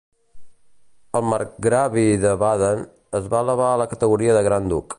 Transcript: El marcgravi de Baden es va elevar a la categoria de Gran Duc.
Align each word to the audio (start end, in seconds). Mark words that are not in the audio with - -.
El 1.19 1.27
marcgravi 1.33 2.05
de 2.25 2.31
Baden 2.45 2.81
es 3.21 3.29
va 3.35 3.43
elevar 3.47 3.69
a 3.75 3.77
la 3.83 3.89
categoria 3.93 4.39
de 4.39 4.43
Gran 4.49 4.73
Duc. 4.73 4.89